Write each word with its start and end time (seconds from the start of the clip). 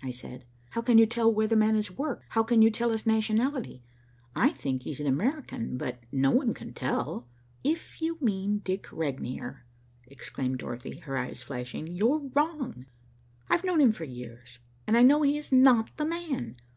I 0.00 0.12
said. 0.12 0.44
"How 0.70 0.80
can 0.80 0.96
you 0.98 1.06
tell 1.06 1.34
where 1.34 1.48
the 1.48 1.56
man 1.56 1.74
has 1.74 1.90
worked? 1.90 2.26
How 2.28 2.44
can 2.44 2.62
you 2.62 2.70
tell 2.70 2.90
his 2.90 3.04
nationality? 3.04 3.82
I 4.36 4.50
think 4.50 4.84
he 4.84 4.90
is 4.90 5.00
an 5.00 5.08
American, 5.08 5.76
but 5.76 6.00
no 6.12 6.30
one 6.30 6.54
can 6.54 6.72
tell." 6.72 7.26
"If 7.64 8.00
you 8.00 8.16
mean 8.20 8.58
Dick 8.58 8.86
Regnier," 8.92 9.64
exclaimed 10.06 10.58
Dorothy, 10.58 11.00
her 11.00 11.18
eyes 11.18 11.42
flashing, 11.42 11.88
"you're 11.88 12.20
wrong. 12.32 12.86
I've 13.50 13.64
known 13.64 13.80
him 13.80 13.90
for 13.90 14.04
years, 14.04 14.60
and 14.86 14.96
I 14.96 15.02
know 15.02 15.22
he 15.22 15.36
is 15.36 15.50
not 15.50 15.90
the 15.96 16.04
man. 16.06 16.58